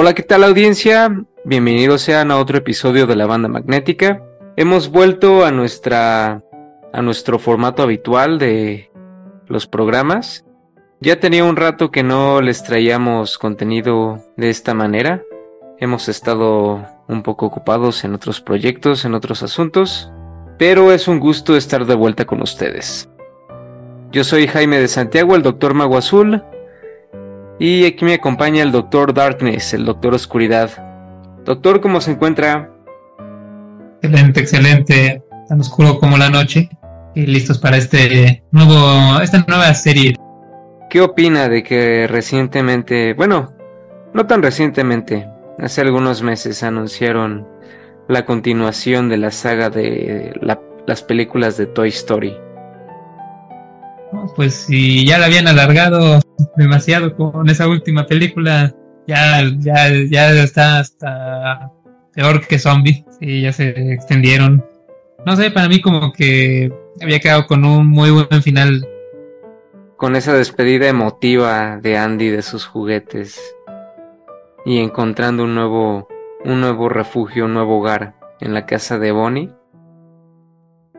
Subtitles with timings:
[0.00, 1.24] Hola, ¿qué tal audiencia?
[1.44, 4.22] Bienvenidos sean a otro episodio de la banda magnética.
[4.56, 6.40] Hemos vuelto a nuestra
[6.92, 8.92] a nuestro formato habitual de
[9.48, 10.44] los programas.
[11.00, 15.24] Ya tenía un rato que no les traíamos contenido de esta manera.
[15.80, 20.12] Hemos estado un poco ocupados en otros proyectos, en otros asuntos,
[20.58, 23.10] pero es un gusto estar de vuelta con ustedes.
[24.12, 26.44] Yo soy Jaime de Santiago, el Doctor Mago Azul,
[27.58, 30.70] y aquí me acompaña el Doctor Darkness, el Doctor Oscuridad.
[31.44, 32.70] Doctor, ¿cómo se encuentra?
[34.00, 35.22] Excelente, excelente.
[35.48, 36.68] Tan oscuro como la noche.
[37.14, 40.14] Y listos para este nuevo, esta nueva serie.
[40.88, 43.52] ¿Qué opina de que recientemente, bueno,
[44.14, 47.46] no tan recientemente, hace algunos meses anunciaron
[48.08, 50.32] la continuación de la saga de
[50.86, 52.36] las películas de Toy Story?
[54.36, 56.20] Pues si ya la habían alargado
[56.56, 58.74] demasiado con esa última película.
[59.06, 61.72] Ya, ya, ya está hasta
[62.14, 63.04] peor que zombie.
[63.20, 64.64] Sí, ya se extendieron.
[65.24, 68.86] No sé, para mí como que había quedado con un muy buen final.
[69.96, 73.40] Con esa despedida emotiva de Andy de sus juguetes.
[74.64, 76.08] Y encontrando un nuevo,
[76.44, 79.50] un nuevo refugio, un nuevo hogar en la casa de Bonnie.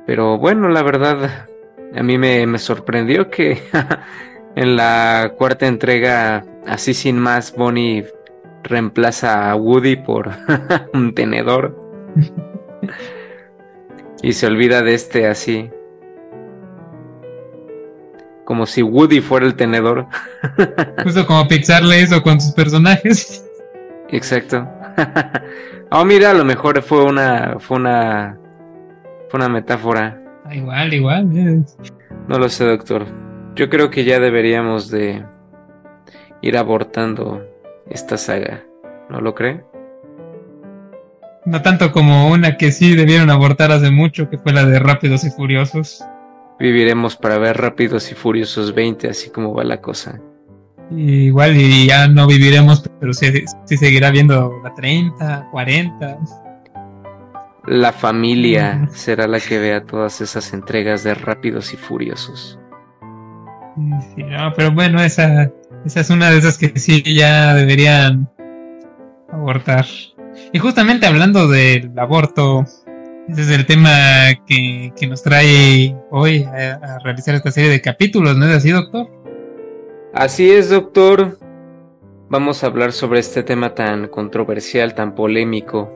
[0.06, 1.49] Pero bueno, la verdad,
[1.96, 3.62] a mí me, me sorprendió que
[4.56, 8.06] En la cuarta entrega, así sin más, Bonnie
[8.64, 10.32] reemplaza a Woody por
[10.94, 11.78] un tenedor.
[14.22, 15.70] y se olvida de este así.
[18.44, 20.08] Como si Woody fuera el tenedor.
[21.04, 23.46] Justo como Pixar le hizo con sus personajes.
[24.10, 24.68] Exacto.
[25.92, 27.58] oh, mira, a lo mejor fue una.
[27.60, 28.40] fue una.
[29.30, 30.20] fue una metáfora.
[30.52, 31.66] Igual, igual.
[32.28, 33.06] No lo sé, doctor.
[33.56, 35.26] Yo creo que ya deberíamos de
[36.42, 37.46] ir abortando
[37.90, 38.64] esta saga,
[39.10, 39.64] ¿no lo cree?
[41.46, 45.24] No tanto como una que sí debieron abortar hace mucho, que fue la de Rápidos
[45.24, 46.04] y Furiosos.
[46.60, 50.20] Viviremos para ver Rápidos y Furiosos 20, así como va la cosa.
[50.92, 56.20] igual y ya no viviremos, pero sí, sí seguirá viendo la 30, 40.
[57.66, 62.60] La familia será la que vea todas esas entregas de Rápidos y Furiosos.
[64.16, 65.52] Sí, no, pero bueno, esa,
[65.86, 68.30] esa es una de esas que sí ya deberían
[69.32, 69.86] abortar.
[70.52, 72.66] Y justamente hablando del aborto,
[73.30, 73.90] ese es el tema
[74.48, 79.08] que, nos trae hoy a, realizar esta serie de capítulos, ¿no es así, doctor?
[80.14, 81.38] Así es, doctor.
[82.30, 85.94] Vamos a hablar sobre este tema tan controversial, tan polémico,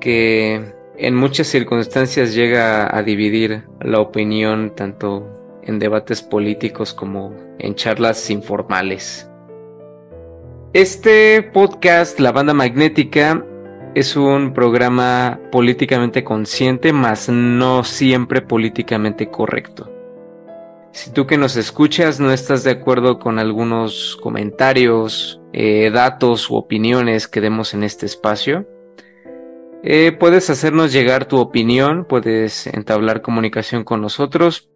[0.00, 5.26] que en muchas circunstancias llega a dividir la opinión tanto
[5.62, 9.28] en debates políticos como en charlas informales.
[10.72, 13.44] Este podcast, La Banda Magnética,
[13.94, 19.90] es un programa políticamente consciente, mas no siempre políticamente correcto.
[20.92, 26.56] Si tú que nos escuchas no estás de acuerdo con algunos comentarios, eh, datos u
[26.56, 28.66] opiniones que demos en este espacio,
[29.88, 34.68] eh, puedes hacernos llegar tu opinión, puedes entablar comunicación con nosotros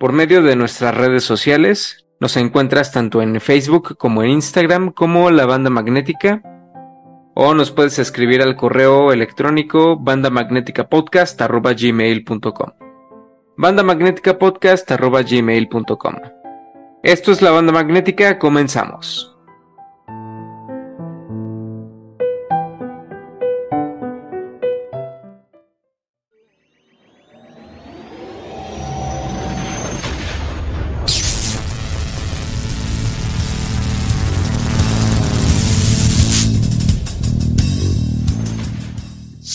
[0.00, 2.06] por medio de nuestras redes sociales.
[2.18, 6.40] Nos encuentras tanto en Facebook como en Instagram como La Banda Magnética.
[7.34, 12.70] O nos puedes escribir al correo electrónico bandamagnéticapodcast.gmail.com
[13.56, 16.14] bandamagnéticapodcast.gmail.com
[17.02, 19.31] Esto es La Banda Magnética, comenzamos.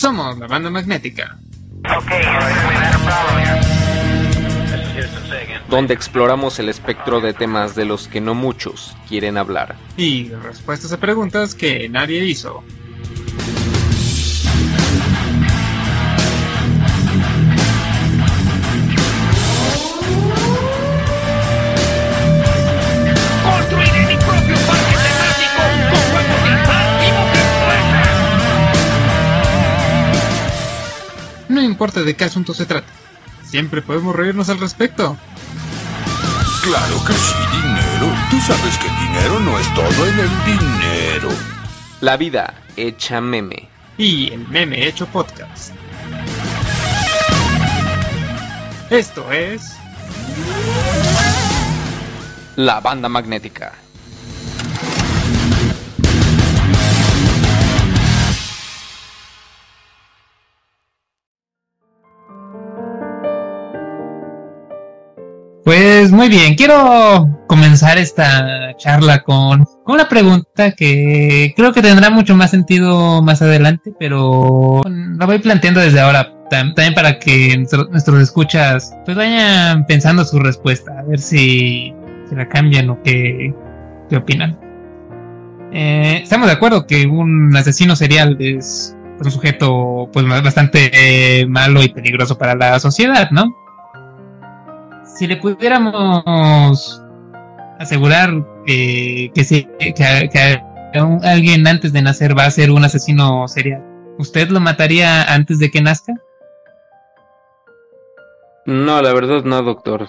[0.08, 1.38] Somos la banda magnética.
[5.68, 9.76] Donde exploramos el espectro de temas de los que no muchos quieren hablar.
[9.98, 12.64] Y respuestas a preguntas que nadie hizo.
[32.08, 32.88] De qué asunto se trate,
[33.44, 35.18] siempre podemos reírnos al respecto.
[36.62, 38.10] Claro que sí, dinero.
[38.30, 41.28] Tú sabes que el dinero no es todo en el dinero.
[42.00, 43.68] La vida hecha meme.
[43.98, 45.74] Y el meme hecho podcast.
[48.88, 49.76] Esto es...
[52.56, 53.74] La banda magnética.
[65.64, 72.34] Pues muy bien, quiero comenzar esta charla con, una pregunta que creo que tendrá mucho
[72.34, 77.56] más sentido más adelante, pero la voy planteando desde ahora también para que
[77.90, 81.92] nuestros escuchas pues vayan pensando su respuesta, a ver si,
[82.28, 83.52] si la cambian o qué,
[84.08, 84.58] qué opinan.
[85.72, 91.88] Eh, estamos de acuerdo que un asesino serial es un sujeto pues bastante malo y
[91.88, 93.67] peligroso para la sociedad, ¿no?
[95.18, 97.02] Si le pudiéramos
[97.80, 98.30] asegurar
[98.64, 100.62] que, que,
[101.24, 103.82] alguien antes de nacer va a ser un asesino serial,
[104.18, 106.14] ¿usted lo mataría antes de que nazca?
[108.64, 110.06] No, la verdad no, doctor.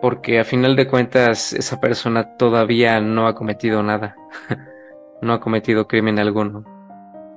[0.00, 4.14] Porque a final de cuentas esa persona todavía no ha cometido nada.
[5.22, 6.62] no ha cometido crimen alguno.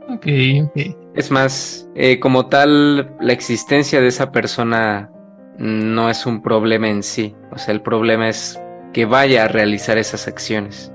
[0.10, 0.28] Ok,
[0.66, 0.96] ok.
[1.16, 5.10] Es más, eh, como tal, la existencia de esa persona
[5.58, 8.60] no es un problema en sí, o sea, el problema es
[8.94, 10.92] que vaya a realizar esas acciones.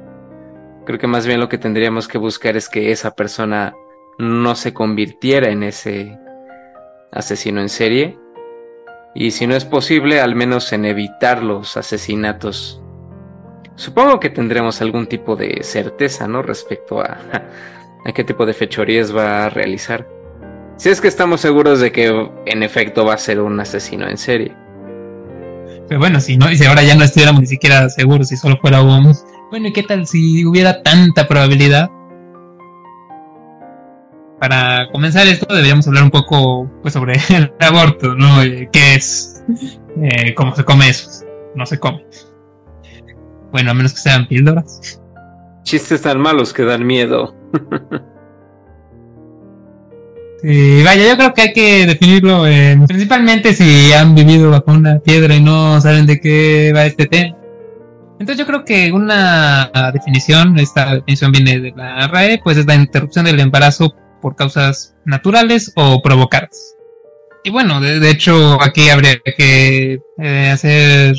[0.85, 3.75] Creo que más bien lo que tendríamos que buscar es que esa persona
[4.19, 6.19] no se convirtiera en ese
[7.12, 8.19] asesino en serie
[9.14, 12.82] y si no es posible, al menos en evitar los asesinatos.
[13.75, 16.43] Supongo que tendremos algún tipo de certeza, ¿no?
[16.43, 17.19] Respecto a,
[18.05, 20.06] a qué tipo de fechorías va a realizar.
[20.77, 24.19] Si es que estamos seguros de que en efecto va a ser un asesino en
[24.19, 24.55] serie.
[25.89, 28.57] Pero bueno, si no, y si ahora ya no estuviéramos ni siquiera seguros si solo
[28.57, 29.15] fuera un.
[29.51, 31.91] Bueno, ¿y qué tal si hubiera tanta probabilidad?
[34.41, 38.43] Para comenzar esto deberíamos hablar un poco pues, sobre el aborto, ¿no?
[38.43, 39.45] Eh, ¿Qué es?
[40.01, 41.25] Eh, ¿Cómo se come eso?
[41.55, 42.05] No se come.
[43.53, 45.01] Bueno, a menos que sean píldoras.
[45.63, 47.37] Chistes tan malos que dan miedo.
[50.43, 52.44] Sí, vaya, yo creo que hay que definirlo
[52.89, 57.37] principalmente si han vivido bajo una piedra y no saben de qué va este tema.
[58.19, 62.75] Entonces yo creo que una definición, esta definición viene de la RAE, pues es la
[62.75, 66.77] interrupción del embarazo por causas naturales o provocadas.
[67.45, 71.17] Y bueno, de, hecho aquí habría que eh, hacer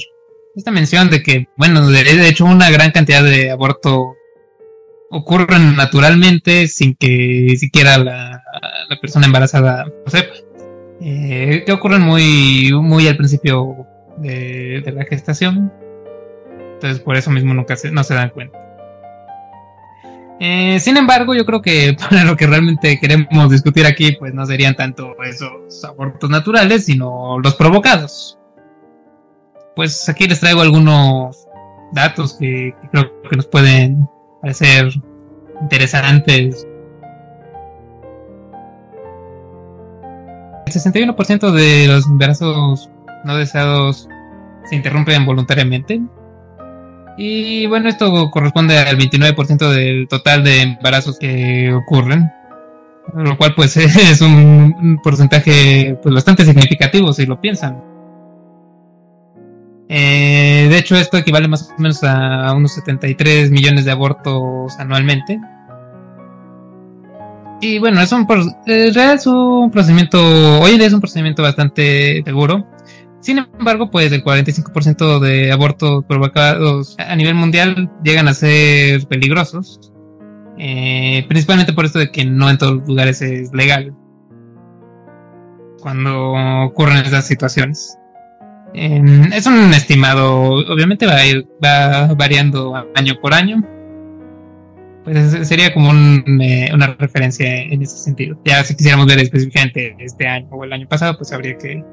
[0.55, 4.15] esta mención de que, bueno, de, hecho una gran cantidad de aborto
[5.13, 8.43] ocurren naturalmente sin que siquiera la,
[9.01, 10.33] persona embarazada lo sepa.
[11.01, 13.85] Eh, que ocurren muy, muy al principio
[14.17, 15.71] de, la gestación.
[16.73, 18.57] Entonces por eso mismo nunca se, no se dan cuenta.
[20.39, 24.45] Eh, sin embargo, yo creo que para lo que realmente queremos discutir aquí, pues no
[24.45, 28.39] serían tanto esos abortos naturales, sino los provocados.
[29.75, 31.47] Pues aquí les traigo algunos
[31.93, 34.07] datos que creo que nos pueden
[34.43, 34.91] parecer
[35.61, 36.67] interesantes.
[40.65, 42.89] El 61% de los embarazos
[43.23, 44.09] no deseados
[44.65, 46.01] se interrumpen voluntariamente.
[47.17, 52.29] Y bueno, esto corresponde al 29% del total de embarazos que ocurren.
[53.15, 57.92] Lo cual pues es un porcentaje pues bastante significativo si lo piensan.
[59.89, 65.39] Eh, de hecho, esto equivale más o menos a unos 73 millones de abortos anualmente.
[67.61, 68.27] Y bueno, es un,
[68.65, 70.19] es un procedimiento,
[70.59, 72.67] hoy en día es un procedimiento bastante seguro.
[73.21, 79.93] Sin embargo, pues el 45% de abortos provocados a nivel mundial llegan a ser peligrosos.
[80.57, 83.95] Eh, principalmente por esto de que no en todos los lugares es legal.
[85.79, 86.33] Cuando
[86.65, 87.97] ocurren esas situaciones
[88.73, 93.63] es un estimado, obviamente va a ir va variando año por año.
[95.03, 98.39] Pues sería como eh, una referencia en ese sentido.
[98.45, 101.83] Ya si quisiéramos ver específicamente este año o el año pasado, pues habría que,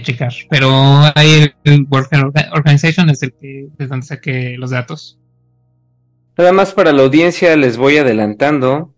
[0.00, 0.32] checar.
[0.48, 0.70] Pero
[1.14, 5.18] ahí el World Organization es el que es donde saqué los datos.
[6.38, 8.94] Nada más para la audiencia les voy adelantando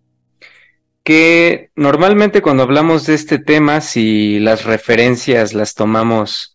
[1.03, 6.54] que normalmente cuando hablamos de este tema, si las referencias las tomamos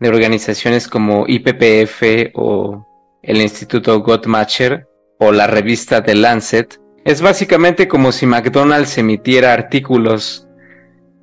[0.00, 2.86] de organizaciones como IPPF o
[3.22, 4.88] el Instituto Gottmacher
[5.18, 10.48] o la revista The Lancet, es básicamente como si McDonald's emitiera artículos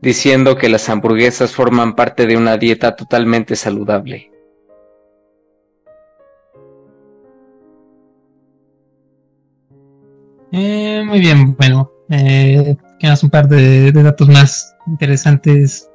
[0.01, 4.31] diciendo que las hamburguesas forman parte de una dieta totalmente saludable.
[10.51, 12.77] Eh, muy bien, bueno, eh,
[13.21, 15.86] un par de datos más interesantes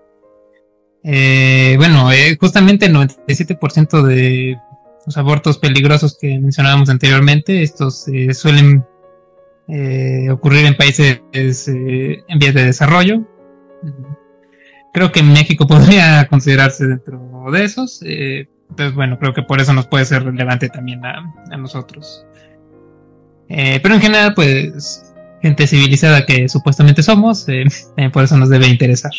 [1.05, 4.59] eh, bueno, eh, justamente el 97% de
[5.05, 8.85] los abortos peligrosos que mencionábamos anteriormente, estos eh, suelen
[10.31, 13.23] ocurrir en países en vías de desarrollo.
[14.93, 18.03] Creo que México podría considerarse dentro de esos.
[18.05, 22.25] Eh, entonces, bueno, creo que por eso nos puede ser relevante también a, nosotros.
[23.49, 27.65] Eh, pero en general, pues, gente civilizada que supuestamente somos, eh,
[28.13, 29.13] por eso nos debe interesar.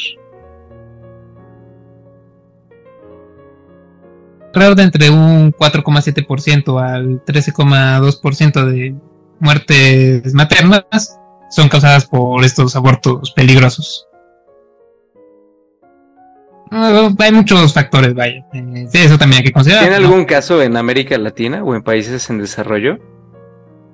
[4.54, 8.96] Alrededor de entre un 4,7% al 13,2% de
[9.40, 11.20] muertes maternas
[11.50, 14.08] son causadas por estos abortos peligrosos.
[16.72, 18.46] hay muchos factores, vaya.
[18.54, 19.84] Eh, eso también hay que considerar.
[19.84, 23.00] ¿Tiene algún caso en América Latina o en países en desarrollo?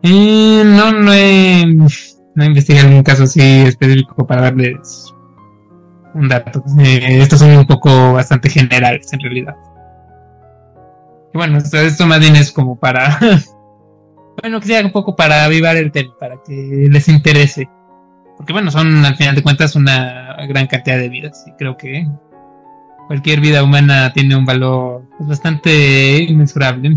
[0.04, 5.14] Eh, no, no he, no investigado algún caso así específico para darles
[6.14, 6.64] un dato.
[6.80, 9.56] Eh, estos son un poco bastante generales en realidad.
[11.34, 13.20] Bueno, esto, esto más bien es como para
[14.42, 17.70] bueno, que sea un poco para avivar el tema, para que les interese.
[18.38, 22.08] Porque bueno, son al final de cuentas una gran cantidad de vidas y creo que
[23.08, 26.96] cualquier vida humana tiene un valor pues, bastante inmensurable.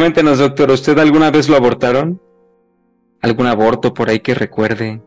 [0.00, 2.18] Coméntenos, doctor, ¿usted alguna vez lo abortaron?
[3.20, 5.02] algún aborto por ahí que recuerde.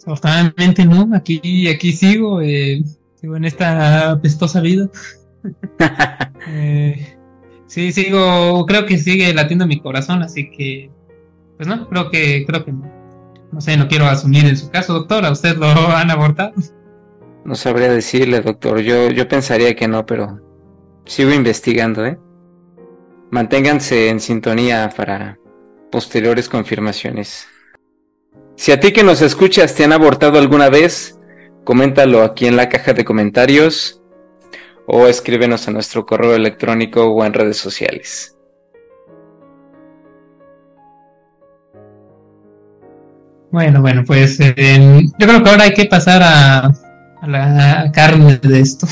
[0.00, 2.84] Afortunadamente no, aquí, aquí sigo, eh,
[3.16, 4.88] sigo en esta apestosa vida.
[6.50, 7.16] eh,
[7.66, 10.88] sí, sigo, creo que sigue latiendo mi corazón, así que,
[11.56, 12.88] pues no, creo que, creo que no.
[13.50, 15.66] No sé, no quiero asumir en su caso, doctor, ¿a usted lo
[15.96, 16.52] han abortado?
[17.44, 20.40] No sabría decirle, doctor, yo, yo pensaría que no, pero
[21.06, 22.20] sigo investigando, ¿eh?
[23.30, 25.38] Manténganse en sintonía para
[25.90, 27.46] posteriores confirmaciones.
[28.56, 31.18] Si a ti que nos escuchas te han abortado alguna vez,
[31.64, 34.02] coméntalo aquí en la caja de comentarios
[34.86, 38.34] o escríbenos a nuestro correo electrónico o en redes sociales.
[43.50, 48.38] Bueno, bueno, pues eh, yo creo que ahora hay que pasar a, a, la carne
[48.38, 48.86] de esto.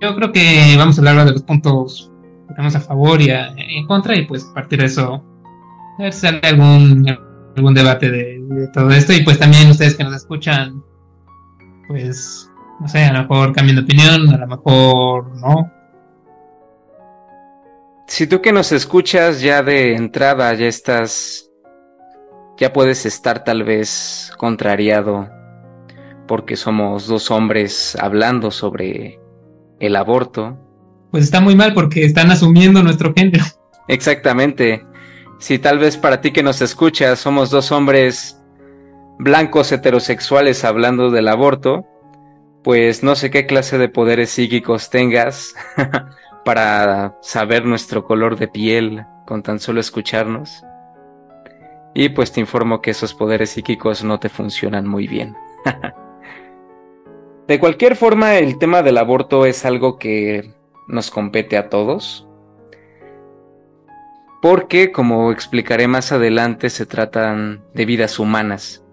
[0.00, 2.10] Yo creo que vamos a hablar de los puntos
[2.54, 5.22] tenemos a favor y en contra y pues a partir de eso
[5.98, 7.06] a ver si sale algún,
[7.56, 9.12] algún debate de, todo esto.
[9.12, 10.82] Y pues también ustedes que nos escuchan,
[11.88, 15.70] pues, no sé, a lo mejor cambian de opinión, a lo mejor no.
[18.06, 21.50] Si tú que nos escuchas ya de entrada ya estás,
[22.56, 25.28] ya puedes estar tal vez contrariado
[26.26, 29.20] porque somos dos hombres hablando sobre
[29.80, 30.58] el aborto.
[31.14, 33.44] Pues está muy mal porque están asumiendo nuestro género.
[33.86, 34.84] Exactamente
[35.38, 38.42] si tal vez para ti que nos escuchas somos dos hombres
[39.20, 41.86] blancos heterosexuales hablando del aborto,
[42.64, 45.54] pues no sé qué clase de poderes psíquicos tengas
[46.44, 50.64] para saber nuestro color de piel con tan solo escucharnos.
[51.94, 55.36] Y pues te informo que esos poderes psíquicos no te funcionan muy bien.
[57.46, 62.26] de cualquier forma, el tema del aborto es algo que nos compete a todos
[64.44, 68.84] porque, como explicaré más adelante, se tratan de vidas humanas.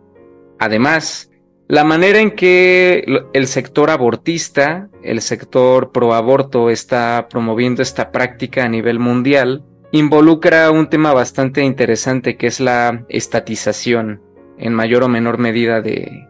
[0.59, 1.29] Además,
[1.67, 8.63] la manera en que el sector abortista, el sector pro aborto está promoviendo esta práctica
[8.63, 14.21] a nivel mundial, involucra un tema bastante interesante que es la estatización
[14.57, 16.29] en mayor o menor medida de,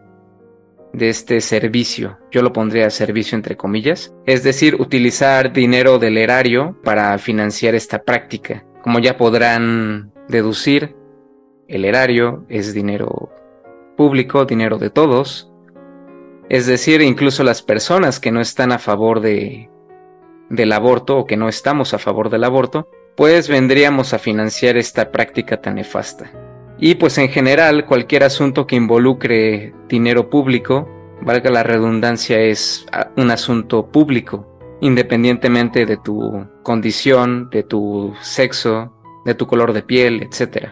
[0.92, 2.18] de este servicio.
[2.30, 4.14] Yo lo pondría servicio entre comillas.
[4.26, 8.64] Es decir, utilizar dinero del erario para financiar esta práctica.
[8.82, 10.94] Como ya podrán deducir,
[11.68, 13.30] el erario es dinero
[13.96, 15.50] público, dinero de todos.
[16.48, 19.70] Es decir, incluso las personas que no están a favor de,
[20.50, 25.10] del aborto o que no estamos a favor del aborto, pues vendríamos a financiar esta
[25.10, 26.30] práctica tan nefasta.
[26.84, 30.88] Y pues en general cualquier asunto que involucre dinero público,
[31.20, 32.84] valga la redundancia, es
[33.16, 34.48] un asunto público
[34.80, 38.92] independientemente de tu condición, de tu sexo,
[39.24, 40.70] de tu color de piel, etc.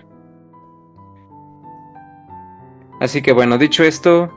[3.00, 4.33] Así que bueno, dicho esto,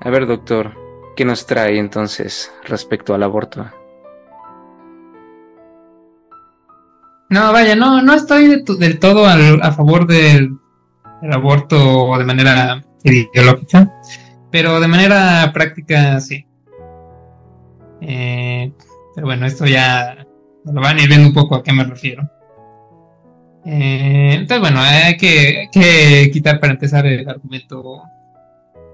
[0.00, 0.72] a ver doctor,
[1.14, 3.64] ¿qué nos trae entonces respecto al aborto?
[7.28, 10.58] No, vaya, no, no estoy del todo a favor del,
[11.30, 13.92] aborto de manera ideológica,
[14.50, 16.46] pero de manera práctica sí.
[18.00, 18.72] Eh,
[19.14, 20.26] pero bueno, esto ya
[20.64, 22.28] lo van a ir viendo un poco a qué me refiero.
[23.64, 28.02] Eh, entonces, bueno, hay que, quitar para empezar el argumento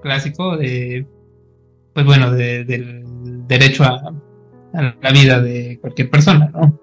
[0.03, 1.07] clásico de,
[1.93, 3.05] pues bueno, del
[3.49, 4.15] derecho a,
[4.73, 6.79] la vida de cualquier persona, ¿no?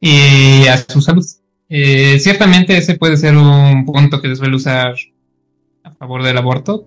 [0.00, 1.24] y a su salud.
[1.68, 4.94] Eh, ciertamente ese puede ser un punto que se suele usar
[5.82, 6.86] a favor del aborto.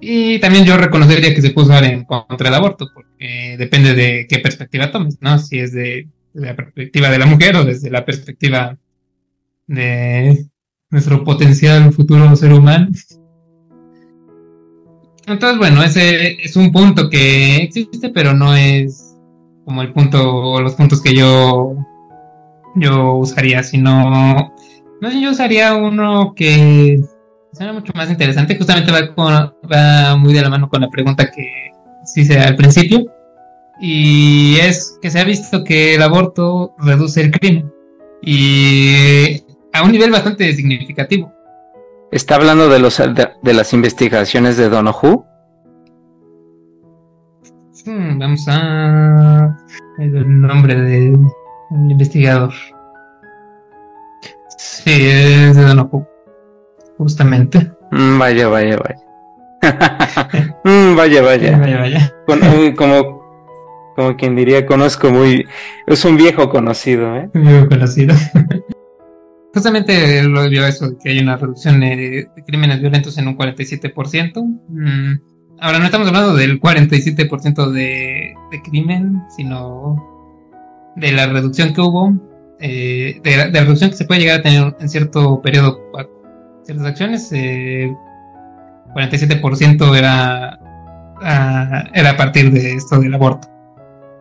[0.00, 4.26] Y también yo reconocería que se puede usar en contra del aborto, porque depende de
[4.28, 5.38] qué perspectiva tomes, ¿no?
[5.38, 8.76] Si es de, la perspectiva de la mujer o desde la perspectiva
[9.66, 10.46] de
[10.90, 12.88] nuestro potencial futuro ser humano.
[15.26, 19.16] Entonces, bueno, ese es un punto que existe, pero no es
[19.64, 21.76] como el punto o los puntos que yo
[22.76, 24.52] yo usaría, sino
[25.02, 27.00] no sé, yo usaría uno que
[27.52, 31.72] suena mucho más interesante, justamente va, va muy de la mano con la pregunta que
[32.14, 33.06] hice al principio,
[33.80, 37.72] y es que se ha visto que el aborto reduce el crimen,
[38.22, 41.32] y a un nivel bastante significativo.
[42.12, 45.24] ¿Está hablando de, los, de, las investigaciones de Donoghue?
[47.84, 49.56] Hmm, vamos a...
[49.98, 51.16] El nombre de
[51.72, 52.52] un investigador.
[54.58, 56.06] Sí, es de Donoghue.
[56.98, 57.72] Justamente.
[57.90, 58.98] Mm, vaya, vaya, vaya.
[60.64, 61.58] Mm, vaya, vaya.
[61.58, 62.74] Vaya, vaya.
[62.76, 63.22] como,
[63.96, 65.46] como quien diría, conozco muy.
[65.86, 67.28] Es un viejo conocido, ¿eh?
[67.34, 68.14] Un viejo conocido.
[69.54, 74.42] Justamente lo vio eso, que hay una reducción de, crímenes violentos en un 47%.
[74.68, 75.14] Mm,
[75.60, 80.11] ahora no estamos hablando del 47% de, de crimen, sino
[80.96, 82.12] de la reducción que hubo,
[82.60, 85.80] eh, de, la, reducción que se puede llegar a tener en cierto periodo
[86.64, 87.92] ciertas acciones, eh,
[88.94, 90.58] 47% era,
[91.22, 93.48] ah, era a partir de esto del aborto.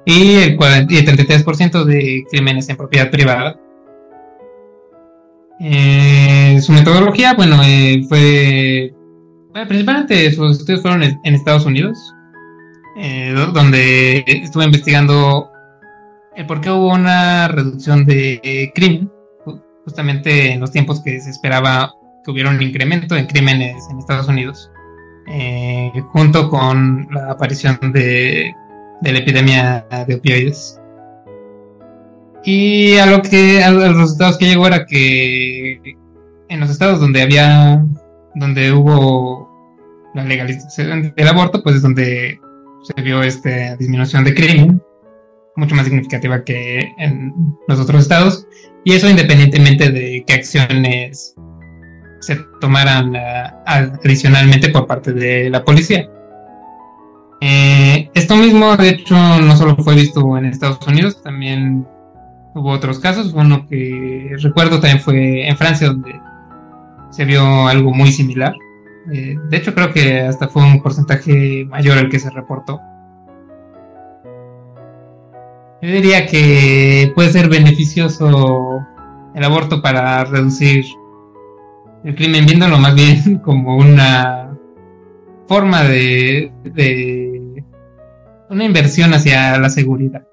[0.05, 3.55] Y el, 33% de crímenes en propiedad privada.
[5.59, 8.93] Eh, su metodología, bueno, eh, fue.
[9.67, 12.15] principalmente sus estudios fueron en Estados Unidos,
[13.53, 15.50] donde estuve investigando
[16.41, 19.11] el por qué hubo una reducción de crimen,
[19.85, 24.27] justamente en los tiempos que se esperaba que hubiera un incremento en crímenes en Estados
[24.27, 24.71] Unidos,
[25.27, 28.53] eh, junto con la aparición de,
[29.01, 30.79] la epidemia de opioides.
[32.43, 35.79] Y a lo que a los resultados que llegó era que
[36.49, 37.85] en los estados donde había
[38.33, 39.47] donde hubo
[40.15, 42.39] la legalización del aborto, pues es donde
[42.83, 44.81] se vio esta disminución de crimen
[45.55, 47.33] mucho más significativa que en
[47.67, 48.47] los otros estados,
[48.83, 51.35] y eso independientemente de qué acciones
[52.21, 56.07] se tomaran uh, adicionalmente por parte de la policía.
[57.41, 61.87] Eh, esto mismo, de hecho, no solo fue visto en Estados Unidos, también
[62.53, 63.33] hubo otros casos.
[63.33, 66.13] Uno que recuerdo también fue en Francia, donde
[67.09, 68.53] se vio algo muy similar.
[69.11, 72.79] Eh, de hecho, creo que hasta fue un porcentaje mayor el que se reportó.
[75.81, 78.85] Yo diría que puede ser beneficioso
[79.33, 80.85] el aborto para reducir
[82.03, 84.55] el crimen, viéndolo más bien como una
[85.47, 87.63] forma de, de
[88.49, 90.23] una inversión hacia la seguridad.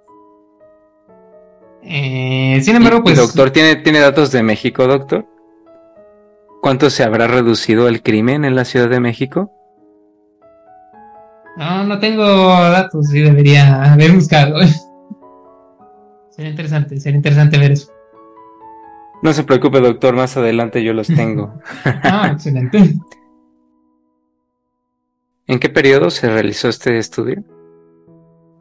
[1.83, 3.17] Eh, sin embargo, pues.
[3.17, 5.27] Doctor, ¿tiene, ¿tiene datos de México, doctor?
[6.61, 9.51] ¿Cuánto se habrá reducido el crimen en la Ciudad de México?
[11.57, 14.59] No, no tengo datos, sí debería haber buscado.
[16.39, 17.91] Sería interesante, sería interesante ver eso.
[19.25, 21.53] No se preocupe, doctor, más adelante yo los tengo.
[21.85, 22.95] ah, excelente.
[25.49, 27.43] ¿En qué periodo se realizó este estudio?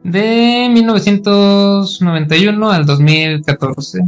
[0.02, 4.00] De 1991 al 2014.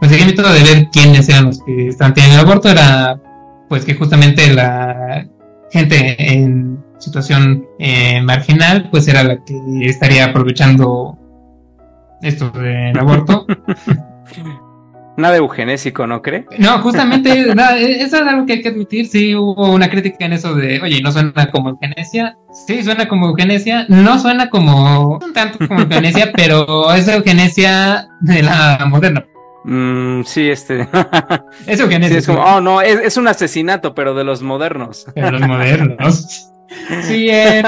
[0.00, 3.20] Pues el método de ver quiénes eran los que estaban teniendo el aborto era
[3.68, 5.28] pues que justamente la
[5.70, 11.18] gente en situación eh, marginal pues era la que estaría aprovechando
[12.24, 13.46] esto del aborto.
[15.16, 16.44] Nada eugenésico, ¿no cree?
[16.58, 19.06] No, justamente, e-, eso es algo que hay que admitir.
[19.06, 22.36] Sí, hubo una crítica en eso de, oye, ¿no suena como eugenesia?
[22.66, 23.86] Sí, suena como eugenesia.
[23.88, 29.24] No suena como, un tanto como eugenesia, pero es eugenesia de la moderna.
[29.64, 30.88] Mm, sí, este.
[31.66, 32.18] es eugenesia.
[32.18, 35.06] es como, oh, no, es, un asesinato, pero de los modernos.
[35.14, 36.50] De los modernos.
[37.02, 37.62] Sí, eh.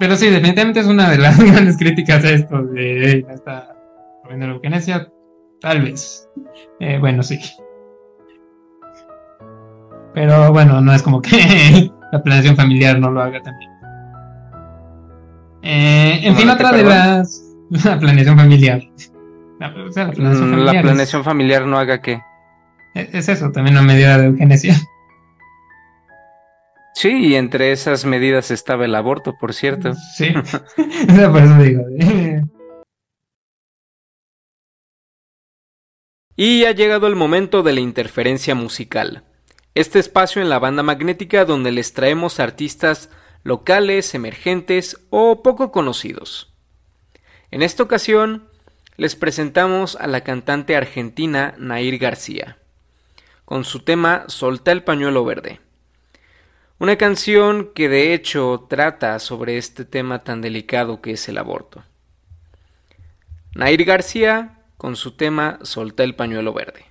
[0.00, 3.76] Pero sí, definitivamente es una de las grandes críticas a esto de esta
[4.28, 5.08] la eugenesia.
[5.60, 6.26] Tal vez.
[6.80, 7.38] Eh, bueno, sí.
[10.14, 13.70] Pero bueno, no es como que la planeación familiar no lo haga también.
[15.62, 17.46] Eh, en fin, otra de las.
[17.84, 18.82] La planeación familiar.
[19.60, 22.20] La, o sea, la planeación, mm, familiar, la planeación familiar no haga qué.
[22.94, 24.74] Es, eso, también una medida de eugenesia.
[26.94, 29.94] Sí, y entre esas medidas estaba el aborto, por cierto.
[30.16, 30.32] Sí,
[31.06, 31.84] por eso digo.
[36.36, 39.24] Y ha llegado el momento de la interferencia musical.
[39.74, 43.10] Este espacio en la banda magnética donde les traemos artistas
[43.42, 46.52] locales, emergentes o poco conocidos.
[47.50, 48.48] En esta ocasión
[48.96, 52.58] les presentamos a la cantante argentina Nair García,
[53.44, 55.60] con su tema Solta el pañuelo verde.
[56.80, 61.84] Una canción que de hecho trata sobre este tema tan delicado que es el aborto.
[63.54, 66.86] Nair García con su tema Solta el pañuelo verde.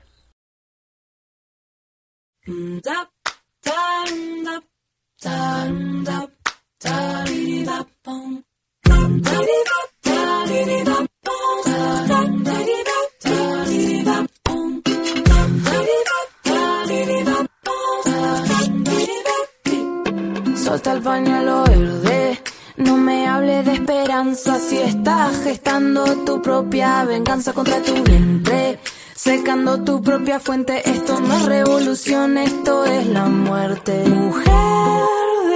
[20.69, 22.39] Solta el pañuelo verde
[22.77, 28.77] no me hable de esperanza si estás gestando tu propia venganza contra tu vientre.
[29.15, 34.03] Secando tu propia fuente, esto no es revolución, esto es la muerte.
[34.10, 34.53] Mujer,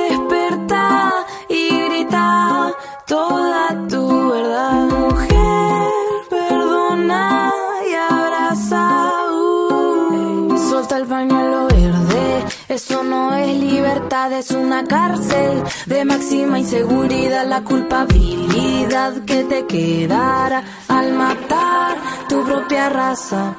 [0.09, 1.13] desperta
[1.47, 2.73] y grita
[3.05, 4.87] toda tu verdad.
[4.87, 5.91] Mujer,
[6.27, 7.53] perdona
[7.87, 9.11] y abraza.
[10.71, 11.67] Solta el pañuelo
[12.67, 17.45] eso no es libertad, es una cárcel de máxima inseguridad.
[17.47, 21.97] La culpabilidad que te quedará al matar
[22.29, 23.55] tu propia raza.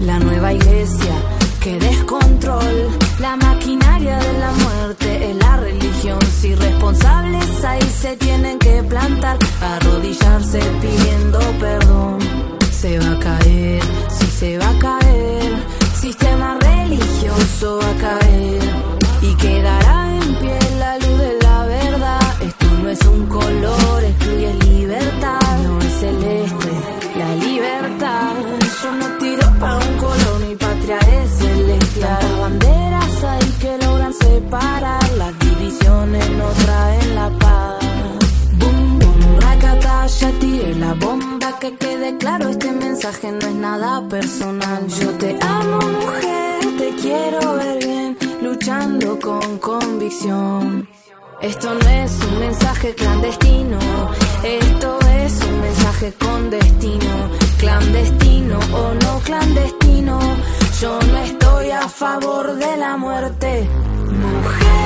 [0.00, 1.33] La nueva iglesia
[1.64, 6.18] que descontrol, la maquinaria de la muerte es la religión.
[6.38, 12.18] Si responsables ahí se tienen que plantar, arrodillarse pidiendo perdón.
[12.70, 15.52] Se va a caer, si se va a caer,
[15.98, 18.60] sistema religioso va a caer
[19.22, 22.42] y quedará en pie la luz de la verdad.
[22.42, 26.72] Esto no es un color, excluye libertad, no es celeste,
[27.16, 28.34] la libertad.
[28.82, 29.43] Yo no tiro
[34.54, 37.84] separar, las divisiones no traen la paz.
[38.58, 44.06] Boom, boom, racata, ya tiré la bomba, que quede claro, este mensaje no es nada
[44.08, 44.86] personal.
[44.88, 50.88] Yo te amo, mujer, te quiero ver bien, luchando con convicción.
[51.40, 53.78] Esto no es un mensaje clandestino,
[54.44, 57.14] esto es un mensaje con destino,
[57.58, 59.84] clandestino o no clandestino.
[60.80, 63.68] Yo no estoy a favor de la muerte.
[64.10, 64.83] Mujer,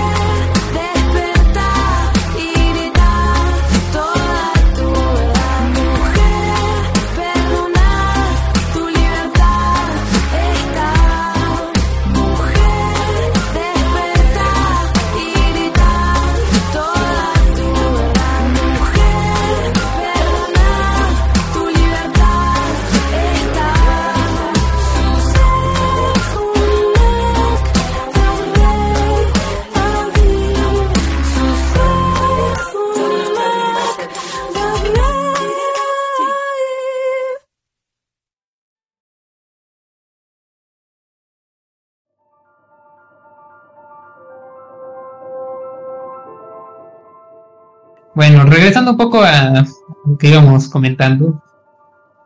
[48.59, 49.65] regresando un poco a
[50.05, 51.41] lo que íbamos comentando,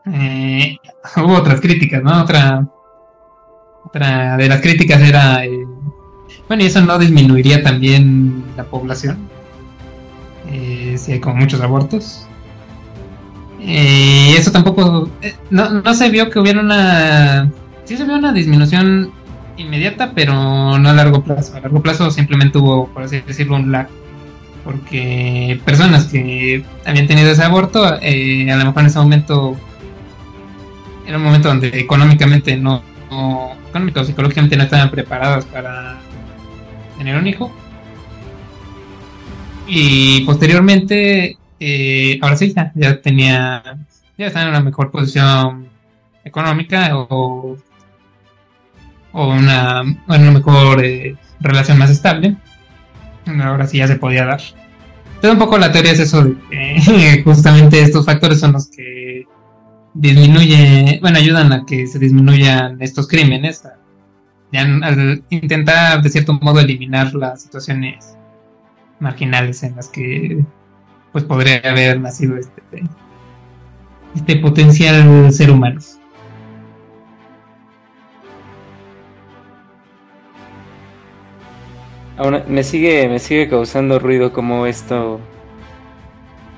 [0.06, 0.76] eh,
[1.16, 2.22] hubo otras críticas, ¿no?
[2.22, 2.66] Otra,
[3.84, 5.66] otra de las críticas era, eh,
[6.48, 9.18] bueno, y eso no disminuiría también la población,
[10.50, 12.26] eh, si hay como muchos abortos.
[13.60, 15.08] Y eso tampoco,
[15.50, 17.52] no, no se vio que hubiera una,
[17.84, 19.12] sí se vio una disminución
[19.56, 20.32] inmediata, pero
[20.78, 21.56] no a largo plazo.
[21.56, 23.88] A largo plazo simplemente hubo, por así decirlo, un lag
[24.64, 29.57] porque personas que habían tenido ese aborto, eh, a lo mejor en ese momento
[31.07, 35.98] era un momento donde económicamente no, no económico psicológicamente no estaban preparadas para
[36.98, 37.53] tener un hijo.
[39.66, 43.62] Y posteriormente, eh, ahora sí, ya, ya tenía,
[44.18, 45.68] ya estaba en una mejor posición
[46.25, 47.57] económica o,
[49.12, 52.37] o una, una mejor eh, relación más estable
[53.26, 54.40] ahora sí ya se podía dar.
[55.20, 59.26] Pero un poco la teoría es eso de que justamente estos factores son los que
[59.94, 63.62] disminuyen, bueno, ayudan a que se disminuyan estos crímenes,
[64.52, 68.16] al intentar de cierto modo eliminar las situaciones
[69.00, 70.44] marginales en las que
[71.12, 72.62] pues podría haber nacido este,
[74.14, 75.80] este potencial ser humano.
[82.16, 85.20] Aún me sigue, me sigue causando ruido como esto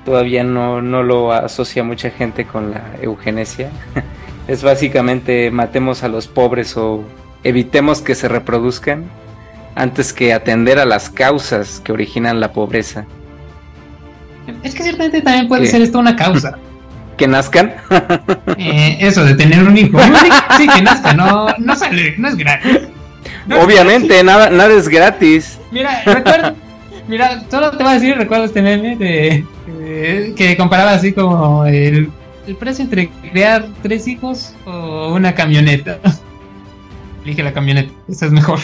[0.05, 3.69] todavía no, no lo asocia mucha gente con la eugenesia.
[4.47, 7.03] es básicamente matemos a los pobres o
[7.43, 9.05] evitemos que se reproduzcan
[9.75, 13.05] antes que atender a las causas que originan la pobreza.
[14.63, 16.57] Es que ciertamente también puede ser esto una causa.
[17.17, 17.73] ¿Que nazcan?
[18.57, 19.97] Eh, eso, de tener un hijo.
[20.57, 22.79] sí, que nazcan, no, no, sale, no es gratis.
[23.61, 25.59] Obviamente, nada, nada es gratis.
[25.71, 26.55] Mira, recuerda,
[27.07, 29.45] mira, solo te voy a decir, recuerdo este meme de,
[30.35, 32.09] que comparaba así como el,
[32.47, 35.99] el precio entre crear tres hijos o una camioneta.
[37.23, 38.59] Elige la camioneta, esa es mejor.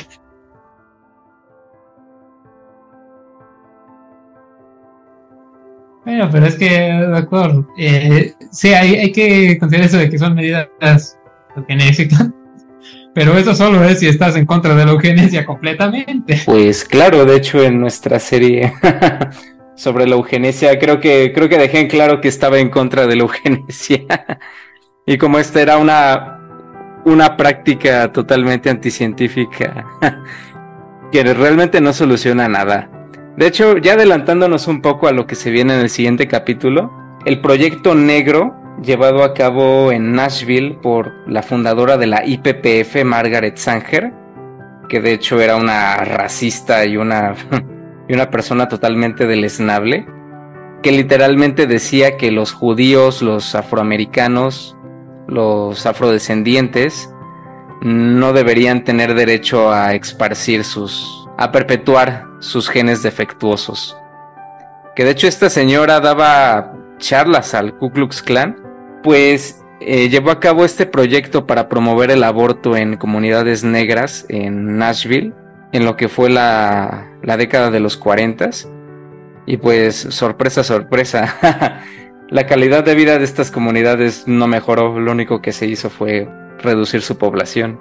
[6.03, 10.17] Bueno, pero es que, de acuerdo, eh, sí, hay, hay que considerar eso de que
[10.17, 10.67] son medidas
[11.55, 12.29] eugenésicas,
[13.13, 16.41] pero eso solo es si estás en contra de la eugenesia completamente.
[16.45, 18.73] Pues claro, de hecho en nuestra serie
[19.75, 23.15] sobre la eugenesia creo que creo que dejé en claro que estaba en contra de
[23.15, 24.01] la eugenesia
[25.05, 26.37] y como esta era una
[27.03, 29.85] una práctica totalmente anticientífica
[31.11, 32.89] que realmente no soluciona nada.
[33.37, 36.91] De hecho, ya adelantándonos un poco a lo que se viene en el siguiente capítulo,
[37.25, 43.57] el proyecto negro llevado a cabo en Nashville por la fundadora de la IPPF, Margaret
[43.57, 44.13] Sanger,
[44.89, 47.35] que de hecho era una racista y una,
[48.09, 50.05] y una persona totalmente deleznable,
[50.81, 54.75] que literalmente decía que los judíos, los afroamericanos,
[55.27, 57.13] los afrodescendientes,
[57.81, 63.97] no deberían tener derecho a esparcir sus a perpetuar sus genes defectuosos.
[64.95, 68.60] Que de hecho esta señora daba charlas al Ku Klux Klan,
[69.03, 74.77] pues eh, llevó a cabo este proyecto para promover el aborto en comunidades negras en
[74.77, 75.33] Nashville,
[75.71, 78.49] en lo que fue la, la década de los 40.
[79.45, 81.81] Y pues sorpresa, sorpresa,
[82.29, 86.27] la calidad de vida de estas comunidades no mejoró, lo único que se hizo fue
[86.59, 87.79] reducir su población.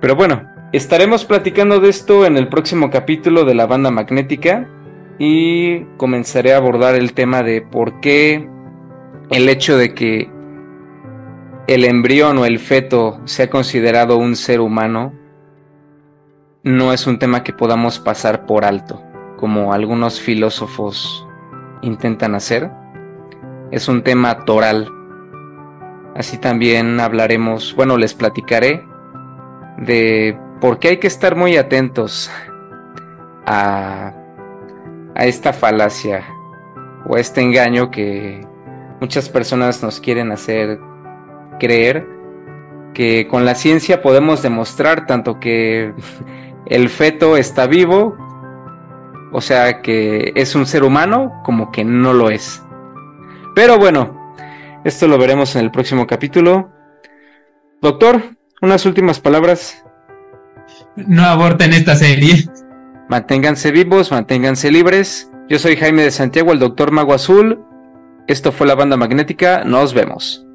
[0.00, 4.68] Pero bueno, Estaremos platicando de esto en el próximo capítulo de la banda magnética
[5.16, 8.48] y comenzaré a abordar el tema de por qué
[9.30, 10.28] el hecho de que
[11.66, 15.12] el embrión o el feto sea considerado un ser humano
[16.62, 19.02] no es un tema que podamos pasar por alto,
[19.36, 21.26] como algunos filósofos
[21.82, 22.70] intentan hacer.
[23.70, 24.90] Es un tema toral.
[26.16, 28.84] Así también hablaremos, bueno, les platicaré
[29.78, 32.30] de porque hay que estar muy atentos
[33.44, 34.12] a,
[35.14, 36.24] a esta falacia
[37.06, 38.44] o a este engaño que
[39.00, 40.80] muchas personas nos quieren hacer
[41.58, 42.06] creer
[42.94, 45.92] que con la ciencia podemos demostrar tanto que
[46.66, 48.16] el feto está vivo,
[49.32, 52.62] o sea que es un ser humano, como que no lo es.
[53.54, 54.34] Pero bueno,
[54.84, 56.70] esto lo veremos en el próximo capítulo.
[57.82, 58.22] Doctor,
[58.62, 59.84] unas últimas palabras
[60.96, 62.48] no aborten esta serie.
[63.08, 65.30] Manténganse vivos, manténganse libres.
[65.48, 67.62] Yo soy Jaime de Santiago, el doctor Mago Azul.
[68.26, 69.64] Esto fue la banda magnética.
[69.64, 70.45] Nos vemos.